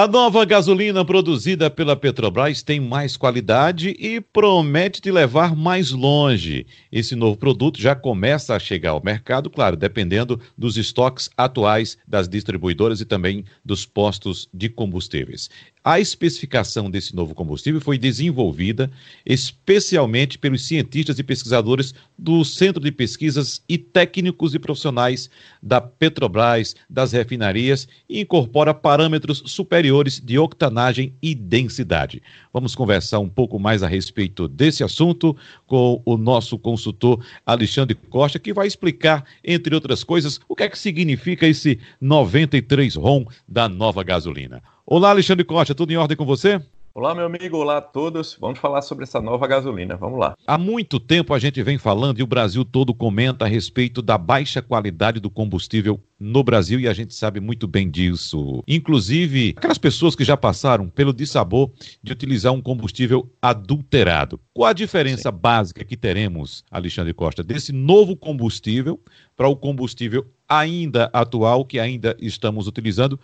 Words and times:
A 0.00 0.08
nova 0.08 0.46
gasolina 0.46 1.04
produzida 1.04 1.68
pela 1.68 1.94
Petrobras 1.94 2.62
tem 2.62 2.80
mais 2.80 3.18
qualidade 3.18 3.94
e 3.98 4.18
promete 4.18 4.98
te 4.98 5.10
levar 5.10 5.54
mais 5.54 5.90
longe. 5.90 6.66
Esse 6.90 7.14
novo 7.14 7.36
produto 7.36 7.78
já 7.78 7.94
começa 7.94 8.56
a 8.56 8.58
chegar 8.58 8.92
ao 8.92 9.04
mercado, 9.04 9.50
claro, 9.50 9.76
dependendo 9.76 10.40
dos 10.56 10.78
estoques 10.78 11.28
atuais 11.36 11.98
das 12.08 12.30
distribuidoras 12.30 13.02
e 13.02 13.04
também 13.04 13.44
dos 13.62 13.84
postos 13.84 14.48
de 14.54 14.70
combustíveis. 14.70 15.50
A 15.82 15.98
especificação 15.98 16.90
desse 16.90 17.16
novo 17.16 17.34
combustível 17.34 17.80
foi 17.80 17.96
desenvolvida 17.96 18.90
especialmente 19.24 20.36
pelos 20.36 20.66
cientistas 20.66 21.18
e 21.18 21.22
pesquisadores 21.22 21.94
do 22.18 22.44
Centro 22.44 22.82
de 22.82 22.92
Pesquisas 22.92 23.62
e 23.66 23.78
técnicos 23.78 24.54
e 24.54 24.58
profissionais 24.58 25.30
da 25.62 25.80
Petrobras, 25.80 26.76
das 26.88 27.12
refinarias 27.12 27.88
e 28.06 28.20
incorpora 28.20 28.74
parâmetros 28.74 29.42
superiores 29.46 30.20
de 30.20 30.38
octanagem 30.38 31.14
e 31.22 31.34
densidade. 31.34 32.22
Vamos 32.52 32.74
conversar 32.74 33.18
um 33.20 33.28
pouco 33.28 33.58
mais 33.58 33.82
a 33.82 33.88
respeito 33.88 34.46
desse 34.46 34.84
assunto 34.84 35.34
com 35.66 36.02
o 36.04 36.18
nosso 36.18 36.58
consultor 36.58 37.24
Alexandre 37.46 37.94
Costa, 37.94 38.38
que 38.38 38.52
vai 38.52 38.66
explicar, 38.66 39.24
entre 39.42 39.74
outras 39.74 40.04
coisas, 40.04 40.38
o 40.46 40.54
que 40.54 40.64
é 40.64 40.68
que 40.68 40.78
significa 40.78 41.46
esse 41.46 41.80
93 41.98 42.96
ROM 42.96 43.24
da 43.48 43.66
nova 43.66 44.02
gasolina. 44.02 44.62
Olá, 44.92 45.10
Alexandre 45.10 45.44
Costa, 45.44 45.72
tudo 45.72 45.92
em 45.92 45.96
ordem 45.96 46.16
com 46.16 46.24
você? 46.24 46.60
Olá, 46.92 47.14
meu 47.14 47.24
amigo, 47.24 47.56
olá 47.56 47.76
a 47.76 47.80
todos. 47.80 48.36
Vamos 48.40 48.58
falar 48.58 48.82
sobre 48.82 49.04
essa 49.04 49.20
nova 49.20 49.46
gasolina. 49.46 49.96
Vamos 49.96 50.18
lá. 50.18 50.34
Há 50.44 50.58
muito 50.58 50.98
tempo 50.98 51.32
a 51.32 51.38
gente 51.38 51.62
vem 51.62 51.78
falando 51.78 52.18
e 52.18 52.24
o 52.24 52.26
Brasil 52.26 52.64
todo 52.64 52.92
comenta 52.92 53.44
a 53.44 53.48
respeito 53.48 54.02
da 54.02 54.18
baixa 54.18 54.60
qualidade 54.60 55.20
do 55.20 55.30
combustível 55.30 56.00
no 56.18 56.42
Brasil 56.42 56.80
e 56.80 56.88
a 56.88 56.92
gente 56.92 57.14
sabe 57.14 57.38
muito 57.38 57.68
bem 57.68 57.88
disso. 57.88 58.64
Inclusive, 58.66 59.54
aquelas 59.56 59.78
pessoas 59.78 60.16
que 60.16 60.24
já 60.24 60.36
passaram 60.36 60.88
pelo 60.88 61.12
dissabor 61.12 61.70
de 62.02 62.10
utilizar 62.10 62.52
um 62.52 62.60
combustível 62.60 63.30
adulterado. 63.40 64.40
Qual 64.52 64.68
a 64.68 64.72
diferença 64.72 65.30
Sim. 65.30 65.38
básica 65.38 65.84
que 65.84 65.96
teremos, 65.96 66.64
Alexandre 66.68 67.14
Costa, 67.14 67.44
desse 67.44 67.72
novo 67.72 68.16
combustível 68.16 68.98
para 69.36 69.46
o 69.46 69.54
combustível 69.54 70.26
ainda 70.48 71.08
atual 71.12 71.64
que 71.64 71.78
ainda 71.78 72.16
estamos 72.20 72.66
utilizando? 72.66 73.20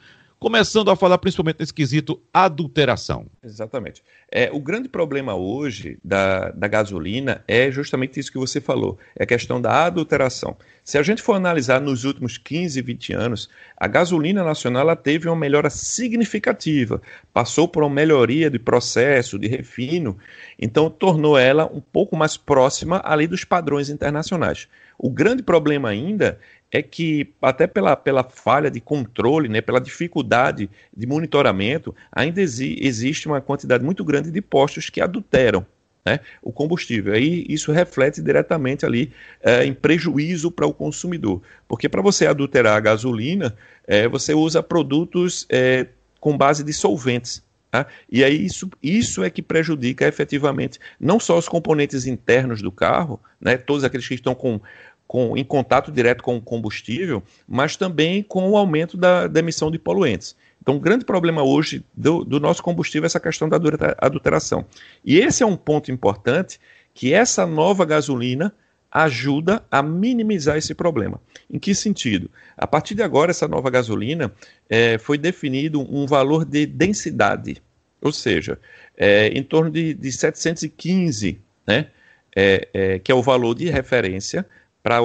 Começando 0.46 0.92
a 0.92 0.94
falar 0.94 1.18
principalmente 1.18 1.58
nesse 1.58 1.74
quesito 1.74 2.22
adulteração. 2.32 3.26
Exatamente. 3.42 4.00
É, 4.30 4.48
o 4.52 4.60
grande 4.60 4.88
problema 4.88 5.34
hoje 5.34 5.98
da, 6.04 6.52
da 6.52 6.68
gasolina 6.68 7.42
é 7.48 7.68
justamente 7.68 8.20
isso 8.20 8.30
que 8.30 8.38
você 8.38 8.60
falou, 8.60 8.96
é 9.16 9.24
a 9.24 9.26
questão 9.26 9.60
da 9.60 9.86
adulteração. 9.86 10.56
Se 10.84 10.98
a 10.98 11.02
gente 11.02 11.20
for 11.20 11.32
analisar 11.32 11.80
nos 11.80 12.04
últimos 12.04 12.38
15, 12.38 12.80
20 12.80 13.12
anos, 13.12 13.50
a 13.76 13.88
gasolina 13.88 14.44
nacional 14.44 14.94
teve 14.94 15.28
uma 15.28 15.34
melhora 15.34 15.68
significativa, 15.68 17.02
passou 17.34 17.66
por 17.66 17.82
uma 17.82 17.90
melhoria 17.90 18.48
de 18.48 18.60
processo, 18.60 19.40
de 19.40 19.48
refino, 19.48 20.16
então 20.56 20.88
tornou 20.88 21.36
ela 21.36 21.66
um 21.66 21.80
pouco 21.80 22.16
mais 22.16 22.36
próxima 22.36 23.02
ali 23.04 23.26
dos 23.26 23.42
padrões 23.42 23.90
internacionais. 23.90 24.68
O 24.98 25.10
grande 25.10 25.42
problema 25.42 25.88
ainda 25.88 26.38
é 26.70 26.82
que, 26.82 27.32
até 27.40 27.66
pela, 27.66 27.96
pela 27.96 28.24
falha 28.24 28.70
de 28.70 28.80
controle, 28.80 29.48
né, 29.48 29.60
pela 29.60 29.80
dificuldade 29.80 30.68
de 30.94 31.06
monitoramento, 31.06 31.94
ainda 32.10 32.40
exi 32.40 32.76
existe 32.80 33.26
uma 33.26 33.40
quantidade 33.40 33.84
muito 33.84 34.04
grande 34.04 34.30
de 34.30 34.40
postos 34.40 34.90
que 34.90 35.00
adulteram 35.00 35.64
né, 36.04 36.20
o 36.40 36.52
combustível. 36.52 37.12
Aí 37.12 37.44
isso 37.48 37.72
reflete 37.72 38.22
diretamente 38.22 38.86
ali 38.86 39.12
é, 39.42 39.64
em 39.64 39.74
prejuízo 39.74 40.50
para 40.50 40.66
o 40.66 40.72
consumidor. 40.72 41.42
Porque 41.66 41.88
para 41.88 42.00
você 42.00 42.26
adulterar 42.26 42.76
a 42.76 42.80
gasolina, 42.80 43.56
é, 43.86 44.06
você 44.06 44.32
usa 44.32 44.62
produtos 44.62 45.46
é, 45.50 45.86
com 46.20 46.36
base 46.36 46.62
de 46.62 46.72
solventes. 46.72 47.42
Tá? 47.70 47.86
E 48.10 48.22
aí 48.22 48.44
isso, 48.44 48.70
isso 48.82 49.24
é 49.24 49.30
que 49.30 49.42
prejudica 49.42 50.06
efetivamente 50.06 50.78
não 51.00 51.18
só 51.18 51.36
os 51.36 51.48
componentes 51.48 52.06
internos 52.06 52.62
do 52.62 52.70
carro, 52.70 53.20
né, 53.40 53.56
todos 53.56 53.84
aqueles 53.84 54.06
que 54.06 54.14
estão 54.14 54.34
com 54.34 54.60
com, 55.06 55.36
em 55.36 55.44
contato 55.44 55.92
direto 55.92 56.22
com 56.22 56.36
o 56.36 56.42
combustível, 56.42 57.22
mas 57.46 57.76
também 57.76 58.22
com 58.22 58.50
o 58.50 58.56
aumento 58.56 58.96
da, 58.96 59.26
da 59.26 59.40
emissão 59.40 59.70
de 59.70 59.78
poluentes. 59.78 60.34
Então, 60.60 60.76
o 60.76 60.80
grande 60.80 61.04
problema 61.04 61.44
hoje 61.44 61.84
do, 61.96 62.24
do, 62.24 62.40
nosso 62.40 62.62
combustível 62.62 63.04
é 63.04 63.06
essa 63.06 63.20
questão 63.20 63.48
da 63.48 63.56
adulteração. 63.98 64.64
E 65.04 65.18
esse 65.18 65.42
é 65.42 65.46
um 65.46 65.56
ponto 65.56 65.92
importante 65.92 66.58
que 66.92 67.14
essa 67.14 67.46
nova 67.46 67.84
gasolina 67.84 68.52
ajuda 68.90 69.62
a 69.70 69.82
minimizar 69.82 70.56
esse 70.56 70.74
problema. 70.74 71.20
Em 71.50 71.58
que 71.58 71.74
sentido? 71.74 72.30
A 72.56 72.66
partir 72.66 72.94
de 72.94 73.02
agora, 73.02 73.30
essa 73.30 73.46
nova 73.46 73.70
gasolina 73.70 74.32
é, 74.68 74.98
foi 74.98 75.18
definido 75.18 75.80
um 75.80 76.06
valor 76.06 76.44
de 76.44 76.66
densidade, 76.66 77.62
ou 78.06 78.12
seja, 78.12 78.58
é, 78.96 79.28
em 79.28 79.42
torno 79.42 79.70
de, 79.70 79.94
de 79.94 80.10
715, 80.10 81.40
né, 81.66 81.88
é, 82.34 82.68
é, 82.72 82.98
que 82.98 83.10
é 83.10 83.14
o 83.14 83.22
valor 83.22 83.54
de 83.54 83.68
referência 83.68 84.46
para 84.82 85.02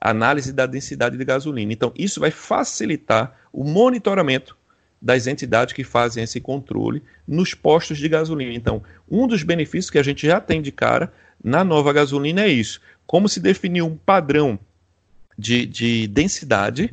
a 0.00 0.10
análise 0.10 0.52
da 0.52 0.66
densidade 0.66 1.16
de 1.16 1.24
gasolina. 1.24 1.72
Então, 1.72 1.92
isso 1.96 2.20
vai 2.20 2.30
facilitar 2.30 3.38
o 3.52 3.64
monitoramento 3.64 4.56
das 5.00 5.26
entidades 5.26 5.72
que 5.72 5.84
fazem 5.84 6.24
esse 6.24 6.40
controle 6.40 7.02
nos 7.26 7.54
postos 7.54 7.98
de 7.98 8.08
gasolina. 8.08 8.52
Então, 8.52 8.82
um 9.10 9.26
dos 9.26 9.42
benefícios 9.42 9.90
que 9.90 9.98
a 9.98 10.02
gente 10.02 10.26
já 10.26 10.40
tem 10.40 10.60
de 10.60 10.72
cara 10.72 11.12
na 11.42 11.64
nova 11.64 11.92
gasolina 11.92 12.42
é 12.42 12.48
isso. 12.48 12.80
Como 13.06 13.28
se 13.28 13.40
definiu 13.40 13.86
um 13.86 13.96
padrão 13.96 14.58
de, 15.38 15.64
de 15.64 16.06
densidade, 16.08 16.90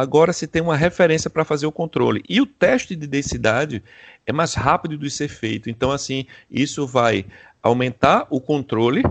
agora 0.00 0.32
se 0.32 0.46
tem 0.46 0.62
uma 0.62 0.76
referência 0.76 1.28
para 1.28 1.44
fazer 1.44 1.66
o 1.66 1.72
controle. 1.72 2.22
E 2.28 2.40
o 2.40 2.46
teste 2.46 2.94
de 2.94 3.06
densidade 3.06 3.82
é 4.26 4.32
mais 4.32 4.54
rápido 4.54 4.96
de 4.96 5.10
ser 5.10 5.28
feito. 5.28 5.68
Então, 5.70 5.90
assim, 5.90 6.26
isso 6.50 6.86
vai 6.86 7.24
aumentar 7.62 8.26
o 8.30 8.40
controle 8.40 9.02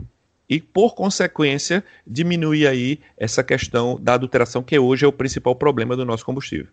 e, 0.50 0.62
por 0.62 0.96
consequência, 0.96 1.84
diminuir 2.06 2.68
aí 2.68 3.00
essa 3.18 3.44
questão 3.44 4.00
da 4.00 4.14
adulteração, 4.14 4.64
que 4.64 4.78
hoje 4.80 5.06
é 5.06 5.08
o 5.08 5.12
principal 5.12 5.56
problema 5.56 5.96
do 5.96 6.06
nosso 6.06 6.26
combustível. 6.26 6.68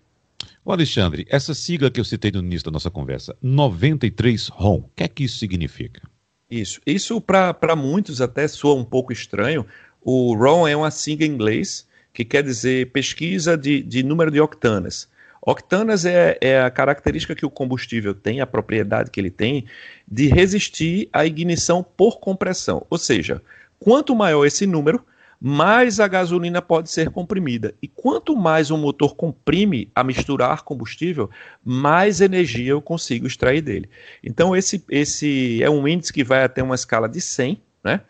O 0.65 0.73
Alexandre, 0.73 1.27
essa 1.29 1.55
sigla 1.55 1.91
que 1.91 2.01
eu 2.01 2.05
citei 2.05 2.31
no 2.31 2.41
início 2.41 2.65
da 2.67 2.71
nossa 2.71 2.91
conversa, 2.91 3.37
93 3.43 4.49
ROM, 4.49 4.79
o 4.79 4.91
que 4.95 5.05
é 5.05 5.09
que 5.09 5.25
isso 5.25 5.39
significa? 5.39 6.03
Isso, 6.51 6.81
isso 6.87 7.21
para 7.21 7.77
muitos 7.77 8.21
até 8.21 8.47
soa 8.47 8.75
um 8.75 8.85
pouco 8.85 9.13
estranho. 9.13 9.67
O 10.01 10.35
ROM 10.35 10.69
é 10.69 10.77
uma 10.77 10.91
sigla 10.91 11.27
em 11.27 11.31
inglês 11.31 11.87
que 12.15 12.25
quer 12.25 12.43
dizer 12.43 12.91
pesquisa 12.93 13.59
de, 13.59 13.83
de 13.83 14.03
número 14.03 14.31
de 14.31 14.41
octanas. 14.41 15.07
Octanas 15.43 16.07
é, 16.07 16.39
é, 16.41 16.63
a 16.63 16.71
característica 16.71 17.35
que 17.35 17.45
o 17.45 17.51
combustível 17.51 18.15
tem, 18.15 18.41
a 18.41 18.47
propriedade 18.47 19.11
que 19.11 19.21
ele 19.21 19.31
tem, 19.31 19.67
de 20.09 20.29
resistir 20.29 21.11
à 21.13 21.27
ignição 21.27 21.85
por 21.85 22.19
compressão. 22.19 22.87
Ou 22.89 22.97
seja, 22.97 23.43
Quanto 23.85 24.17
maior 24.17 24.47
esse 24.47 24.67
número, 24.67 25.05
mais 25.39 26.01
a 26.01 26.09
gasolina 26.09 26.63
pode 26.63 26.91
ser 26.91 27.11
comprimida. 27.11 27.75
E 27.83 27.87
quanto 27.87 28.35
mais 28.35 28.71
o 28.71 28.79
motor 28.79 29.15
comprime 29.15 29.91
a 29.95 30.03
misturar 30.03 30.63
combustível, 30.63 31.29
mais 31.63 32.23
energia 32.23 32.71
eu 32.71 32.81
consigo 32.81 33.27
extrair 33.27 33.61
dele. 33.61 33.91
Então, 34.23 34.57
esse, 34.57 34.83
esse 34.89 35.63
é 35.63 35.69
um 35.69 35.87
índice 35.87 36.15
que 36.15 36.25
vai 36.25 36.45
até 36.45 36.63
uma 36.63 36.75
escala 36.75 37.07
de 37.07 37.21
100, 37.21 37.61
né? 37.85 38.01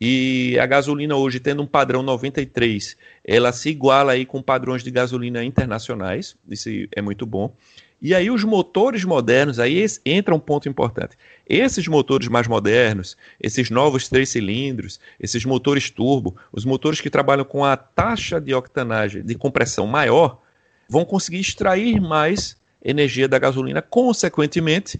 E 0.00 0.58
a 0.58 0.64
gasolina 0.64 1.14
hoje, 1.14 1.38
tendo 1.38 1.62
um 1.62 1.66
padrão 1.66 2.02
93, 2.02 2.96
ela 3.22 3.52
se 3.52 3.68
iguala 3.68 4.12
aí 4.12 4.24
com 4.24 4.40
padrões 4.40 4.82
de 4.82 4.90
gasolina 4.90 5.44
internacionais, 5.44 6.34
isso 6.48 6.70
é 6.96 7.02
muito 7.02 7.26
bom. 7.26 7.54
E 8.00 8.14
aí 8.14 8.30
os 8.30 8.42
motores 8.42 9.04
modernos, 9.04 9.58
aí 9.58 9.84
entra 10.06 10.34
um 10.34 10.40
ponto 10.40 10.66
importante. 10.66 11.18
Esses 11.46 11.86
motores 11.86 12.28
mais 12.28 12.48
modernos, 12.48 13.14
esses 13.38 13.68
novos 13.68 14.08
três 14.08 14.30
cilindros, 14.30 14.98
esses 15.20 15.44
motores 15.44 15.90
turbo, 15.90 16.34
os 16.50 16.64
motores 16.64 16.98
que 16.98 17.10
trabalham 17.10 17.44
com 17.44 17.62
a 17.62 17.76
taxa 17.76 18.40
de 18.40 18.54
octanagem, 18.54 19.22
de 19.22 19.34
compressão 19.34 19.86
maior, 19.86 20.40
vão 20.88 21.04
conseguir 21.04 21.40
extrair 21.40 22.00
mais 22.00 22.56
energia 22.82 23.28
da 23.28 23.38
gasolina, 23.38 23.82
consequentemente, 23.82 24.98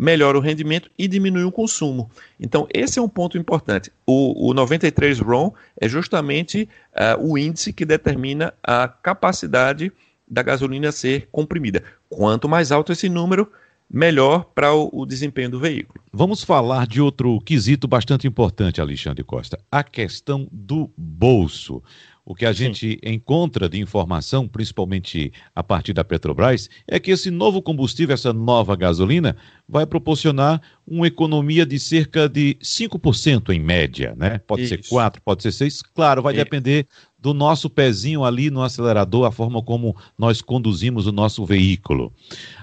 melhora 0.00 0.38
o 0.38 0.40
rendimento 0.40 0.90
e 0.98 1.06
diminui 1.06 1.44
o 1.44 1.52
consumo. 1.52 2.10
Então, 2.40 2.66
esse 2.72 2.98
é 2.98 3.02
um 3.02 3.08
ponto 3.08 3.36
importante. 3.36 3.92
O, 4.06 4.48
o 4.48 4.54
93 4.54 5.20
RON 5.20 5.52
é 5.78 5.86
justamente 5.86 6.66
uh, 6.94 7.22
o 7.22 7.36
índice 7.36 7.70
que 7.70 7.84
determina 7.84 8.54
a 8.62 8.88
capacidade 8.88 9.92
da 10.26 10.42
gasolina 10.42 10.90
ser 10.90 11.28
comprimida. 11.30 11.82
Quanto 12.08 12.48
mais 12.48 12.72
alto 12.72 12.92
esse 12.92 13.10
número, 13.10 13.52
melhor 13.90 14.44
para 14.54 14.72
o, 14.72 14.88
o, 14.92 15.04
desempenho 15.04 15.50
do 15.50 15.58
veículo. 15.58 16.00
Vamos 16.12 16.44
falar 16.44 16.86
de 16.86 17.00
outro 17.00 17.40
quesito 17.40 17.88
bastante 17.88 18.26
importante, 18.26 18.80
Alexandre 18.80 19.24
Costa: 19.24 19.58
a 19.70 19.82
questão 19.82 20.48
do 20.52 20.90
bolso. 20.96 21.82
O 22.22 22.34
que 22.34 22.46
a 22.46 22.52
gente 22.52 22.92
Sim. 22.92 22.98
encontra 23.02 23.68
de 23.68 23.80
informação, 23.80 24.46
principalmente 24.46 25.32
a 25.52 25.64
partir 25.64 25.92
da 25.92 26.04
Petrobras, 26.04 26.68
é 26.86 27.00
que 27.00 27.10
esse 27.10 27.28
novo 27.28 27.60
combustível, 27.60 28.14
essa 28.14 28.32
nova 28.32 28.76
gasolina, 28.76 29.36
vai 29.68 29.84
proporcionar 29.84 30.62
uma 30.86 31.08
economia 31.08 31.66
de 31.66 31.80
cerca 31.80 32.28
de 32.28 32.56
5% 32.62 33.50
em 33.50 33.58
média, 33.58 34.14
né? 34.16 34.38
Pode 34.46 34.62
Isso. 34.62 34.76
ser 34.76 34.88
4, 34.88 35.20
pode 35.22 35.42
ser 35.42 35.50
6, 35.50 35.82
claro, 35.82 36.22
vai 36.22 36.34
Isso. 36.34 36.44
depender 36.44 36.86
do 37.20 37.34
nosso 37.34 37.68
pezinho 37.68 38.24
ali 38.24 38.50
no 38.50 38.62
acelerador, 38.62 39.26
a 39.26 39.32
forma 39.32 39.62
como 39.62 39.96
nós 40.18 40.40
conduzimos 40.40 41.06
o 41.06 41.12
nosso 41.12 41.44
veículo. 41.44 42.12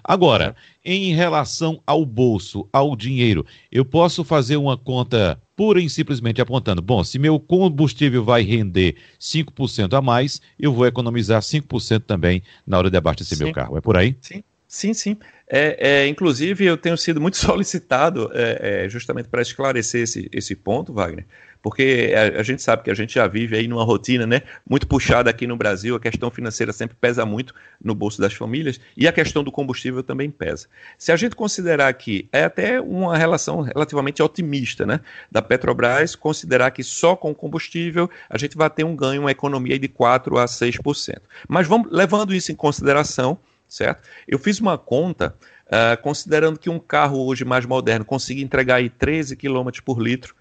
Agora, 0.04 0.56
em 0.84 1.14
relação 1.14 1.82
ao 1.86 2.06
bolso, 2.06 2.68
ao 2.72 2.96
dinheiro, 2.96 3.46
eu 3.72 3.86
posso 3.86 4.24
fazer 4.24 4.58
uma 4.58 4.78
conta 4.78 5.40
pura 5.56 5.80
e 5.80 5.90
simplesmente 5.90 6.42
apontando: 6.42 6.82
bom, 6.82 7.04
se 7.04 7.20
meu 7.20 7.40
combustível 7.40 8.24
vai 8.24 8.42
render 8.42 8.96
5% 9.20 9.94
a 9.98 10.02
mais, 10.02 10.42
eu 10.60 10.74
vou 10.74 10.88
economizar 10.88 11.42
5% 11.42 12.04
também 12.06 12.42
na 12.66 12.78
hora 12.78 12.90
de 12.90 12.98
abastecer 12.98 13.38
sim. 13.38 13.44
meu 13.44 13.54
carro. 13.54 13.78
É 13.78 13.82
por 13.82 13.96
aí? 13.96 14.16
Sim. 14.22 14.44
Sim, 14.68 14.94
sim. 14.94 15.18
É, 15.50 16.04
é, 16.04 16.08
inclusive, 16.08 16.66
eu 16.66 16.76
tenho 16.76 16.98
sido 16.98 17.22
muito 17.22 17.38
solicitado 17.40 18.30
é, 18.34 18.86
é, 18.86 18.90
justamente 18.90 19.30
para 19.30 19.42
esclarecer 19.42 20.02
esse, 20.02 20.30
esse 20.32 20.56
ponto, 20.56 20.92
Wagner, 20.92 21.26
porque 21.68 22.14
a, 22.16 22.40
a, 22.40 22.44
gente 22.44 22.62
sabe 22.62 22.84
que 22.84 22.90
a 22.90 22.94
gente 22.94 23.16
já 23.16 23.28
vive 23.28 23.58
aí 23.58 23.68
numa 23.68 23.84
rotina 23.84 24.26
né, 24.26 24.42
muito 24.66 24.88
puxada 24.88 25.30
aqui 25.30 25.46
no 25.46 25.58
Brasil, 25.58 25.98
a 25.98 26.00
questão 26.00 26.32
financeira 26.32 26.72
sempre 26.72 26.96
pesa 26.96 27.26
muito 27.26 27.54
no 27.84 27.94
bolso 27.94 28.22
das 28.22 28.32
famílias 28.32 28.80
e 28.96 29.06
a 29.06 29.12
questão 29.12 29.44
do 29.44 29.52
combustível 29.52 30.02
também 30.02 30.32
pesa. 30.32 30.68
Se 30.98 31.12
a 31.12 31.18
gente 31.18 31.36
considerar 31.36 31.94
que 31.94 32.30
é 32.32 32.46
até 32.46 32.80
uma 32.80 33.18
relação 33.18 33.60
relativamente 33.60 34.24
otimista 34.24 34.86
né, 34.86 35.02
da 35.30 35.42
Petrobras, 35.42 36.16
considerar 36.16 36.72
que 36.72 36.86
só 36.86 37.18
com 37.18 37.36
combustível 37.36 38.10
a 38.30 38.38
gente 38.38 38.56
vai 38.56 38.70
ter 38.70 38.86
um 38.86 38.96
ganho, 38.96 39.20
uma 39.20 39.32
economia 39.32 39.78
de 39.78 39.90
4 39.90 40.38
a 40.38 40.46
6%. 40.46 41.18
Mas 41.50 41.68
vamos 41.68 41.92
levando 41.92 42.34
isso 42.34 42.50
em 42.50 42.56
consideração, 42.56 43.38
certo? 43.68 44.08
Eu 44.26 44.40
fiz 44.40 44.62
uma 44.62 44.78
conta. 44.78 45.36
Uh, 45.66 46.02
considerando 46.02 46.58
que 46.58 46.70
um 46.70 46.80
carro 46.80 47.26
hoje 47.26 47.44
mais 47.44 47.66
moderno 47.66 48.06
consiga 48.06 48.40
entregar 48.40 48.76
aí 48.76 48.90
13 48.90 49.36
km 49.36 49.68
por 49.84 50.02
litro, 50.02 50.34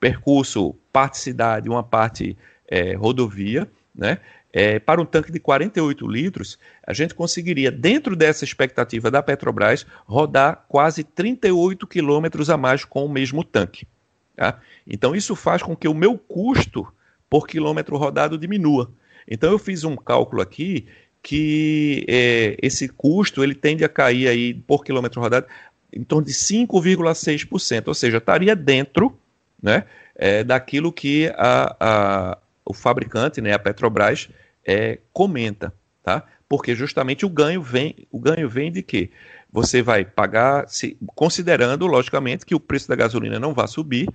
percurso 0.00 0.74
parte 0.92 1.18
cidade, 1.18 1.68
uma 1.68 1.82
parte 1.82 2.36
é, 2.66 2.94
rodovia, 2.94 3.70
né? 3.94 4.18
É, 4.52 4.80
para 4.80 5.00
um 5.00 5.04
tanque 5.04 5.30
de 5.30 5.38
48 5.38 6.08
litros, 6.08 6.58
a 6.84 6.92
gente 6.92 7.14
conseguiria, 7.14 7.70
dentro 7.70 8.16
dessa 8.16 8.44
expectativa 8.44 9.08
da 9.08 9.22
Petrobras, 9.22 9.86
rodar 10.06 10.64
quase 10.68 11.04
38 11.04 11.86
quilômetros 11.86 12.50
a 12.50 12.56
mais 12.56 12.84
com 12.84 13.04
o 13.04 13.08
mesmo 13.08 13.44
tanque. 13.44 13.86
Tá? 14.34 14.58
Então, 14.84 15.14
isso 15.14 15.36
faz 15.36 15.62
com 15.62 15.76
que 15.76 15.86
o 15.86 15.94
meu 15.94 16.18
custo 16.18 16.84
por 17.28 17.46
quilômetro 17.46 17.96
rodado 17.96 18.36
diminua. 18.36 18.90
Então, 19.28 19.52
eu 19.52 19.58
fiz 19.58 19.84
um 19.84 19.94
cálculo 19.94 20.42
aqui 20.42 20.86
que 21.22 22.04
é, 22.08 22.56
esse 22.60 22.88
custo 22.88 23.44
ele 23.44 23.54
tende 23.54 23.84
a 23.84 23.88
cair 23.88 24.26
aí 24.26 24.54
por 24.54 24.82
quilômetro 24.84 25.20
rodado 25.20 25.46
em 25.92 26.02
torno 26.02 26.26
de 26.26 26.32
5,6%, 26.32 27.88
ou 27.88 27.94
seja, 27.94 28.18
estaria 28.18 28.56
dentro 28.56 29.16
né, 29.62 29.84
é, 30.14 30.44
daquilo 30.44 30.92
que 30.92 31.32
a, 31.36 31.76
a, 31.80 32.38
o 32.64 32.74
fabricante, 32.74 33.40
né, 33.40 33.52
a 33.52 33.58
Petrobras, 33.58 34.28
é, 34.66 34.98
comenta, 35.12 35.72
tá? 36.02 36.24
Porque 36.48 36.74
justamente 36.74 37.24
o 37.24 37.28
ganho 37.28 37.62
vem, 37.62 38.06
o 38.10 38.18
ganho 38.18 38.48
vem 38.48 38.72
de 38.72 38.82
quê? 38.82 39.10
Você 39.52 39.82
vai 39.82 40.04
pagar, 40.04 40.68
se, 40.68 40.96
considerando, 41.14 41.86
logicamente, 41.86 42.44
que 42.44 42.54
o 42.54 42.60
preço 42.60 42.88
da 42.88 42.96
gasolina 42.96 43.38
não 43.38 43.54
vai 43.54 43.68
subir, 43.68 44.08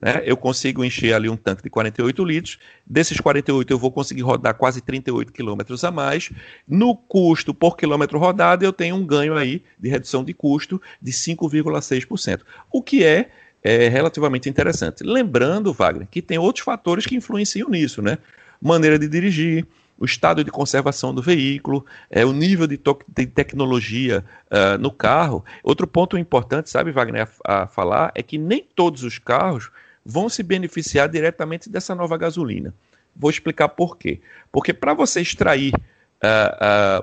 né? 0.00 0.22
Eu 0.24 0.36
consigo 0.36 0.84
encher 0.84 1.12
ali 1.12 1.28
um 1.28 1.36
tanque 1.36 1.62
de 1.62 1.70
48 1.70 2.24
litros. 2.24 2.58
Desses 2.86 3.18
48, 3.18 3.72
eu 3.72 3.78
vou 3.78 3.90
conseguir 3.90 4.22
rodar 4.22 4.54
quase 4.54 4.80
38 4.80 5.32
quilômetros 5.32 5.82
a 5.82 5.90
mais. 5.90 6.30
No 6.66 6.94
custo 6.94 7.52
por 7.52 7.76
quilômetro 7.76 8.18
rodado, 8.18 8.64
eu 8.64 8.72
tenho 8.72 8.94
um 8.94 9.04
ganho 9.04 9.36
aí 9.36 9.64
de 9.78 9.88
redução 9.88 10.22
de 10.22 10.32
custo 10.32 10.80
de 11.02 11.10
5,6%. 11.10 12.42
O 12.70 12.80
que 12.80 13.04
é 13.04 13.30
é 13.62 13.88
relativamente 13.88 14.48
interessante. 14.48 15.02
Lembrando, 15.02 15.72
Wagner, 15.72 16.06
que 16.10 16.22
tem 16.22 16.38
outros 16.38 16.64
fatores 16.64 17.06
que 17.06 17.16
influenciam 17.16 17.68
nisso, 17.68 18.00
né? 18.02 18.18
Maneira 18.60 18.98
de 18.98 19.08
dirigir, 19.08 19.66
o 19.98 20.04
estado 20.04 20.44
de 20.44 20.50
conservação 20.50 21.12
do 21.12 21.20
veículo, 21.20 21.84
é, 22.08 22.24
o 22.24 22.32
nível 22.32 22.66
de, 22.66 22.80
de 23.08 23.26
tecnologia 23.26 24.24
uh, 24.46 24.78
no 24.78 24.92
carro. 24.92 25.44
Outro 25.62 25.86
ponto 25.86 26.16
importante, 26.16 26.70
sabe, 26.70 26.92
Wagner, 26.92 27.28
a, 27.44 27.62
a, 27.62 27.66
falar, 27.66 28.12
é 28.14 28.22
que 28.22 28.38
nem 28.38 28.64
todos 28.74 29.02
os 29.02 29.18
carros 29.18 29.70
vão 30.06 30.28
se 30.28 30.42
beneficiar 30.42 31.08
diretamente 31.08 31.68
dessa 31.68 31.94
nova 31.94 32.16
gasolina. 32.16 32.72
Vou 33.14 33.28
explicar 33.28 33.68
por 33.68 33.98
quê. 33.98 34.20
Porque 34.52 34.72
para 34.72 34.94
você 34.94 35.20
extrair 35.20 35.72
uh, 35.74 37.02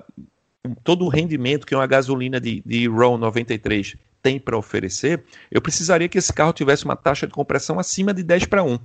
uh, 0.70 0.74
todo 0.84 1.04
o 1.04 1.10
rendimento 1.10 1.68
que 1.68 1.76
uma 1.76 1.86
gasolina 1.86 2.40
de, 2.40 2.64
de 2.66 2.88
RON 2.88 3.18
93 3.18 3.98
tem 4.26 4.40
para 4.40 4.58
oferecer, 4.58 5.24
eu 5.52 5.62
precisaria 5.62 6.10
que 6.10 6.18
esse 6.18 6.34
carro 6.34 6.52
tivesse 6.52 6.84
uma 6.84 6.96
taxa 6.96 7.28
de 7.28 7.34
compressão 7.34 7.78
acima 7.78 8.12
de 8.12 8.24
10 8.24 8.46
para 8.46 8.64
1. 8.64 8.80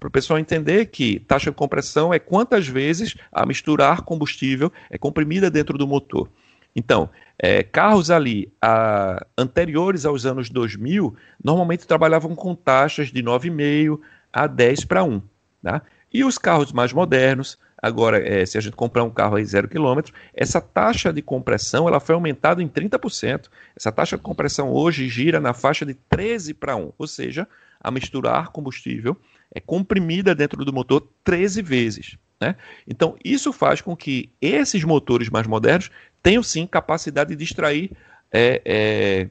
Para 0.00 0.08
o 0.08 0.10
pessoal 0.10 0.40
entender 0.40 0.86
que 0.86 1.20
taxa 1.20 1.52
de 1.52 1.56
compressão 1.56 2.12
é 2.12 2.18
quantas 2.18 2.66
vezes 2.66 3.14
a 3.30 3.46
misturar 3.46 4.02
combustível 4.02 4.72
é 4.90 4.98
comprimida 4.98 5.48
dentro 5.48 5.78
do 5.78 5.86
motor. 5.86 6.28
Então, 6.74 7.08
é, 7.38 7.62
carros 7.62 8.10
ali 8.10 8.52
a, 8.60 9.24
anteriores 9.38 10.04
aos 10.04 10.26
anos 10.26 10.50
2000 10.50 11.14
normalmente 11.44 11.86
trabalhavam 11.86 12.34
com 12.34 12.52
taxas 12.52 13.12
de 13.12 13.22
9,5 13.22 14.00
a 14.32 14.48
10 14.48 14.84
para 14.86 15.04
1. 15.04 15.22
Tá? 15.62 15.82
E 16.12 16.24
os 16.24 16.38
carros 16.38 16.72
mais 16.72 16.92
modernos 16.92 17.56
Agora, 17.82 18.18
é, 18.24 18.46
se 18.46 18.56
a 18.56 18.60
gente 18.60 18.76
comprar 18.76 19.02
um 19.02 19.10
carro 19.10 19.34
aí 19.34 19.44
zero 19.44 19.66
quilômetro, 19.66 20.14
essa 20.32 20.60
taxa 20.60 21.12
de 21.12 21.20
compressão 21.20 21.88
ela 21.88 21.98
foi 21.98 22.14
aumentada 22.14 22.62
em 22.62 22.68
30%. 22.68 23.48
Essa 23.74 23.90
taxa 23.90 24.16
de 24.16 24.22
compressão 24.22 24.70
hoje 24.70 25.08
gira 25.08 25.40
na 25.40 25.52
faixa 25.52 25.84
de 25.84 25.94
13 25.94 26.54
para 26.54 26.76
1, 26.76 26.92
ou 26.96 27.06
seja, 27.08 27.48
a 27.80 27.90
misturar 27.90 28.50
combustível 28.50 29.16
é 29.52 29.60
comprimida 29.60 30.32
dentro 30.34 30.64
do 30.64 30.72
motor 30.72 31.06
13 31.24 31.60
vezes. 31.60 32.16
Né? 32.40 32.54
Então, 32.86 33.16
isso 33.24 33.52
faz 33.52 33.80
com 33.80 33.96
que 33.96 34.30
esses 34.40 34.84
motores 34.84 35.28
mais 35.28 35.46
modernos 35.46 35.90
tenham 36.22 36.42
sim 36.42 36.66
capacidade 36.66 37.34
de 37.34 37.44
extrair 37.44 37.90
é, 38.32 38.62
é, 38.64 39.30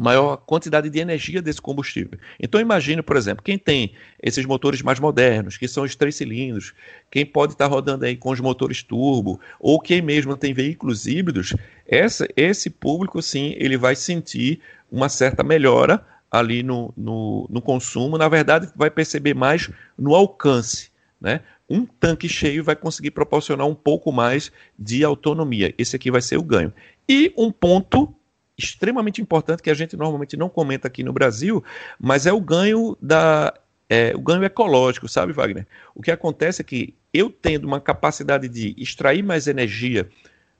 maior 0.00 0.38
quantidade 0.38 0.88
de 0.88 0.98
energia 0.98 1.42
desse 1.42 1.60
combustível. 1.60 2.18
Então 2.40 2.60
imagine, 2.60 3.02
por 3.02 3.16
exemplo, 3.16 3.44
quem 3.44 3.58
tem 3.58 3.92
esses 4.22 4.46
motores 4.46 4.80
mais 4.80 4.98
modernos, 4.98 5.58
que 5.58 5.68
são 5.68 5.84
os 5.84 5.94
três 5.94 6.16
cilindros, 6.16 6.72
quem 7.10 7.26
pode 7.26 7.52
estar 7.52 7.66
rodando 7.66 8.06
aí 8.06 8.16
com 8.16 8.30
os 8.30 8.40
motores 8.40 8.82
turbo, 8.82 9.38
ou 9.58 9.78
quem 9.78 10.00
mesmo 10.00 10.36
tem 10.36 10.54
veículos 10.54 11.06
híbridos, 11.06 11.54
essa, 11.86 12.26
esse 12.34 12.70
público 12.70 13.20
sim, 13.20 13.54
ele 13.58 13.76
vai 13.76 13.94
sentir 13.94 14.60
uma 14.90 15.08
certa 15.08 15.42
melhora 15.42 16.04
ali 16.30 16.62
no, 16.62 16.94
no, 16.96 17.46
no 17.50 17.60
consumo, 17.60 18.16
na 18.16 18.28
verdade 18.28 18.70
vai 18.74 18.90
perceber 18.90 19.34
mais 19.34 19.68
no 19.98 20.14
alcance, 20.14 20.90
né? 21.20 21.40
Um 21.68 21.84
tanque 21.84 22.28
cheio 22.28 22.64
vai 22.64 22.74
conseguir 22.74 23.12
proporcionar 23.12 23.66
um 23.66 23.74
pouco 23.74 24.10
mais 24.10 24.50
de 24.76 25.04
autonomia. 25.04 25.72
Esse 25.78 25.94
aqui 25.94 26.10
vai 26.10 26.20
ser 26.20 26.36
o 26.36 26.42
ganho. 26.42 26.72
E 27.08 27.32
um 27.36 27.52
ponto 27.52 28.12
extremamente 28.60 29.20
importante 29.20 29.62
que 29.62 29.70
a 29.70 29.74
gente 29.74 29.96
normalmente 29.96 30.36
não 30.36 30.48
comenta 30.48 30.86
aqui 30.86 31.02
no 31.02 31.12
Brasil, 31.12 31.64
mas 31.98 32.26
é 32.26 32.32
o 32.32 32.40
ganho 32.40 32.96
da 33.00 33.52
é, 33.88 34.12
o 34.14 34.20
ganho 34.20 34.44
ecológico, 34.44 35.08
sabe, 35.08 35.32
Wagner? 35.32 35.66
O 35.94 36.00
que 36.00 36.12
acontece 36.12 36.62
é 36.62 36.64
que 36.64 36.94
eu 37.12 37.28
tendo 37.28 37.66
uma 37.66 37.80
capacidade 37.80 38.48
de 38.48 38.72
extrair 38.78 39.22
mais 39.22 39.48
energia 39.48 40.08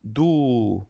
do 0.03 0.83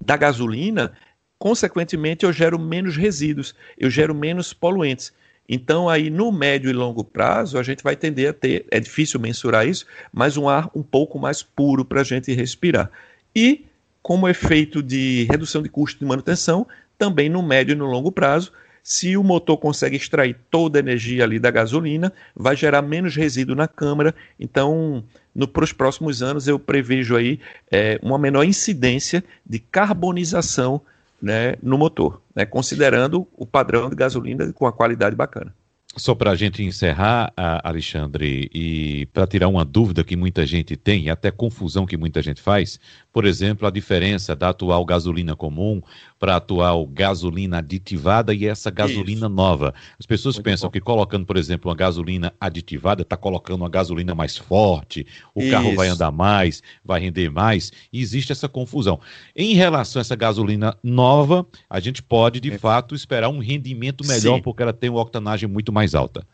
da 0.00 0.16
gasolina, 0.16 0.92
consequentemente 1.38 2.24
eu 2.24 2.32
gero 2.32 2.58
menos 2.58 2.96
resíduos, 2.96 3.54
eu 3.76 3.90
gero 3.90 4.14
menos 4.14 4.52
poluentes. 4.52 5.12
Então, 5.48 5.88
aí 5.88 6.08
no 6.08 6.30
médio 6.30 6.70
e 6.70 6.72
longo 6.72 7.02
prazo, 7.02 7.58
a 7.58 7.62
gente 7.64 7.82
vai 7.82 7.96
tender 7.96 8.30
a 8.30 8.32
ter, 8.32 8.64
é 8.70 8.78
difícil 8.78 9.18
mensurar 9.18 9.66
isso, 9.66 9.84
mas 10.12 10.36
um 10.36 10.48
ar 10.48 10.70
um 10.72 10.82
pouco 10.82 11.18
mais 11.18 11.42
puro 11.42 11.84
para 11.84 12.02
a 12.02 12.04
gente 12.04 12.32
respirar. 12.32 12.88
E 13.34 13.66
como 14.02 14.28
efeito 14.28 14.82
de 14.82 15.26
redução 15.30 15.62
de 15.62 15.68
custo 15.68 15.98
de 15.98 16.04
manutenção, 16.04 16.66
também 16.98 17.28
no 17.28 17.42
médio 17.42 17.72
e 17.72 17.76
no 17.76 17.86
longo 17.86 18.10
prazo. 18.12 18.52
Se 18.82 19.16
o 19.16 19.22
motor 19.22 19.58
consegue 19.58 19.96
extrair 19.96 20.36
toda 20.50 20.78
a 20.78 20.80
energia 20.80 21.24
ali 21.24 21.38
da 21.38 21.50
gasolina, 21.50 22.12
vai 22.34 22.56
gerar 22.56 22.82
menos 22.82 23.14
resíduo 23.14 23.54
na 23.54 23.68
câmara. 23.68 24.14
Então, 24.38 25.04
para 25.52 25.64
os 25.64 25.72
próximos 25.72 26.22
anos, 26.22 26.48
eu 26.48 26.58
prevejo 26.58 27.14
aí 27.16 27.38
é, 27.70 27.98
uma 28.02 28.18
menor 28.18 28.44
incidência 28.44 29.22
de 29.46 29.58
carbonização 29.58 30.80
né, 31.20 31.56
no 31.62 31.76
motor, 31.76 32.22
né, 32.34 32.46
considerando 32.46 33.28
o 33.36 33.44
padrão 33.44 33.90
de 33.90 33.96
gasolina 33.96 34.50
com 34.54 34.66
a 34.66 34.72
qualidade 34.72 35.14
bacana. 35.14 35.54
Só 35.96 36.14
para 36.14 36.30
a 36.30 36.36
gente 36.36 36.62
encerrar, 36.62 37.32
Alexandre, 37.36 38.48
e 38.54 39.06
para 39.06 39.26
tirar 39.26 39.48
uma 39.48 39.64
dúvida 39.64 40.04
que 40.04 40.14
muita 40.14 40.46
gente 40.46 40.76
tem, 40.76 41.06
e 41.06 41.10
até 41.10 41.32
confusão 41.32 41.84
que 41.84 41.96
muita 41.96 42.22
gente 42.22 42.40
faz, 42.40 42.78
por 43.12 43.24
exemplo, 43.24 43.66
a 43.66 43.72
diferença 43.72 44.36
da 44.36 44.50
atual 44.50 44.84
gasolina 44.84 45.34
comum 45.34 45.82
para 46.16 46.34
a 46.34 46.36
atual 46.36 46.86
gasolina 46.86 47.58
aditivada 47.58 48.32
e 48.32 48.46
essa 48.46 48.70
gasolina 48.70 49.26
Isso. 49.26 49.28
nova. 49.28 49.74
As 49.98 50.06
pessoas 50.06 50.36
Muito 50.36 50.44
pensam 50.44 50.68
bom. 50.68 50.72
que 50.72 50.80
colocando, 50.80 51.26
por 51.26 51.36
exemplo, 51.36 51.68
uma 51.68 51.76
gasolina 51.76 52.32
aditivada, 52.40 53.02
está 53.02 53.16
colocando 53.16 53.62
uma 53.62 53.68
gasolina 53.68 54.14
mais 54.14 54.36
forte, 54.36 55.04
o 55.34 55.42
Isso. 55.42 55.50
carro 55.50 55.74
vai 55.74 55.88
andar 55.88 56.12
mais, 56.12 56.62
vai 56.84 57.00
render 57.00 57.30
mais, 57.30 57.72
e 57.92 58.00
existe 58.00 58.30
essa 58.30 58.48
confusão. 58.48 59.00
Em 59.34 59.54
relação 59.54 59.98
a 59.98 60.02
essa 60.02 60.14
gasolina 60.14 60.76
nova, 60.84 61.44
a 61.68 61.80
gente 61.80 62.00
pode, 62.00 62.38
de 62.38 62.52
é. 62.52 62.58
fato, 62.58 62.94
esperar 62.94 63.28
um 63.28 63.40
rendimento 63.40 64.06
melhor, 64.06 64.36
Sim. 64.36 64.42
porque 64.42 64.62
ela 64.62 64.72
tem 64.72 64.88
uma 64.88 65.00
octanagem 65.00 65.48
muito 65.48 65.72
mais 65.80 65.94
alta. 65.94 66.26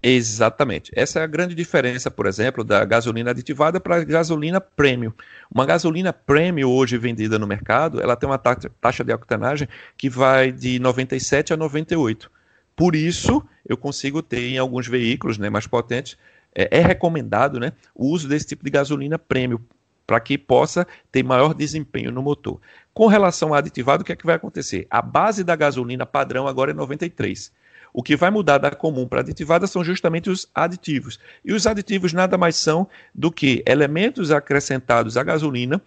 Exatamente. 0.00 0.92
Essa 0.94 1.20
é 1.20 1.22
a 1.22 1.26
grande 1.26 1.54
diferença, 1.54 2.10
por 2.10 2.26
exemplo, 2.26 2.62
da 2.62 2.84
gasolina 2.84 3.30
aditivada 3.30 3.80
para 3.80 3.96
a 3.96 4.04
gasolina 4.04 4.60
premium. 4.60 5.12
Uma 5.52 5.66
gasolina 5.66 6.12
premium 6.12 6.70
hoje 6.70 6.96
vendida 6.98 7.38
no 7.38 7.46
mercado, 7.46 8.00
ela 8.00 8.16
tem 8.16 8.28
uma 8.28 8.38
taxa 8.38 9.04
de 9.04 9.12
octanagem 9.12 9.68
que 9.96 10.08
vai 10.08 10.52
de 10.52 10.78
97 10.78 11.52
a 11.52 11.56
98. 11.56 12.30
Por 12.76 12.94
isso, 12.94 13.42
eu 13.68 13.76
consigo 13.76 14.22
ter 14.22 14.50
em 14.50 14.58
alguns 14.58 14.86
veículos 14.86 15.36
né, 15.36 15.50
mais 15.50 15.66
potentes, 15.66 16.16
é, 16.54 16.78
é 16.78 16.80
recomendado 16.80 17.58
né, 17.58 17.72
o 17.94 18.06
uso 18.06 18.28
desse 18.28 18.46
tipo 18.46 18.64
de 18.64 18.70
gasolina 18.70 19.18
premium, 19.18 19.60
para 20.06 20.20
que 20.20 20.36
possa 20.38 20.86
ter 21.10 21.22
maior 21.22 21.54
desempenho 21.54 22.10
no 22.10 22.22
motor. 22.22 22.60
Com 22.94 23.06
relação 23.06 23.50
ao 23.50 23.54
aditivado, 23.54 24.02
o 24.02 24.06
que 24.06 24.12
é 24.12 24.16
que 24.16 24.26
vai 24.26 24.36
acontecer? 24.36 24.86
A 24.90 25.00
base 25.00 25.44
da 25.44 25.56
gasolina 25.56 26.06
padrão 26.06 26.46
agora 26.48 26.70
é 26.70 26.74
93. 26.74 27.52
O 27.92 28.02
que 28.02 28.16
vai 28.16 28.30
mudar 28.30 28.58
da 28.58 28.70
comum 28.70 29.06
para 29.06 29.20
aditivada 29.20 29.66
são 29.66 29.84
justamente 29.84 30.30
os 30.30 30.48
aditivos. 30.54 31.20
E 31.44 31.52
os 31.52 31.66
aditivos 31.66 32.12
nada 32.12 32.38
mais 32.38 32.56
são 32.56 32.88
do 33.14 33.30
que 33.30 33.62
elementos 33.66 34.30
acrescentados 34.30 35.16
à 35.16 35.22
gasolina 35.22 35.80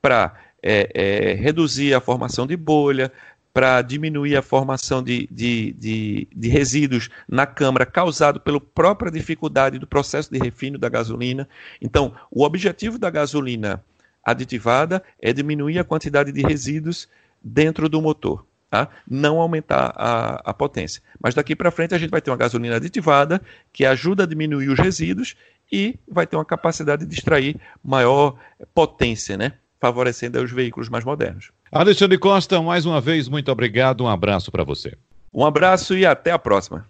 para 0.00 0.34
é, 0.62 0.90
é, 0.94 1.34
reduzir 1.34 1.94
a 1.94 2.00
formação 2.00 2.46
de 2.46 2.56
bolha, 2.56 3.12
para 3.52 3.82
diminuir 3.82 4.36
a 4.36 4.42
formação 4.42 5.02
de, 5.02 5.28
de, 5.30 5.72
de, 5.72 6.28
de, 6.34 6.48
resíduos 6.48 7.10
na 7.28 7.46
câmara 7.46 7.84
causado 7.84 8.40
pela 8.40 8.58
própria 8.58 9.12
dificuldade 9.12 9.78
do 9.78 9.86
processo 9.86 10.32
de 10.32 10.38
refino 10.38 10.78
da 10.78 10.88
gasolina. 10.88 11.46
Então, 11.80 12.14
o 12.30 12.44
objetivo 12.44 12.98
da 12.98 13.10
gasolina 13.10 13.84
aditivada 14.24 15.02
é 15.20 15.32
diminuir 15.32 15.78
a 15.78 15.84
quantidade 15.84 16.32
de 16.32 16.40
resíduos 16.40 17.08
dentro 17.42 17.88
do 17.88 18.00
motor. 18.00 18.44
Tá? 18.72 18.88
Não 19.06 19.38
aumentar 19.38 19.92
a, 19.94 20.40
a 20.46 20.54
potência. 20.54 21.02
Mas 21.22 21.34
daqui 21.34 21.54
para 21.54 21.70
frente 21.70 21.94
a 21.94 21.98
gente 21.98 22.08
vai 22.08 22.22
ter 22.22 22.30
uma 22.30 22.38
gasolina 22.38 22.76
aditivada 22.76 23.38
que 23.70 23.84
ajuda 23.84 24.22
a 24.22 24.26
diminuir 24.26 24.70
os 24.70 24.78
resíduos 24.78 25.36
e 25.70 25.98
vai 26.08 26.26
ter 26.26 26.36
uma 26.36 26.44
capacidade 26.44 27.04
de 27.04 27.14
extrair 27.14 27.60
maior 27.84 28.34
potência, 28.74 29.36
né? 29.36 29.52
favorecendo 29.78 30.42
os 30.42 30.50
veículos 30.50 30.88
mais 30.88 31.04
modernos. 31.04 31.50
Alexandre 31.70 32.16
Costa, 32.16 32.62
mais 32.62 32.86
uma 32.86 32.98
vez, 32.98 33.28
muito 33.28 33.52
obrigado. 33.52 34.02
Um 34.04 34.08
abraço 34.08 34.50
para 34.50 34.64
você. 34.64 34.96
Um 35.34 35.44
abraço 35.44 35.94
e 35.94 36.06
até 36.06 36.30
a 36.30 36.38
próxima. 36.38 36.86